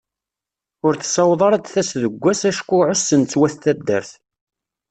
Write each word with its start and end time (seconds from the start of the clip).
Ur 0.85 0.93
tessaweḍ 0.95 1.41
ara 1.43 1.55
ad 1.57 1.63
d-tass 1.63 1.91
deg 2.03 2.13
wass 2.21 2.41
acku 2.49 2.77
ɛussen-tt 2.89 3.37
wat 3.39 3.55
taddart. 3.63 4.09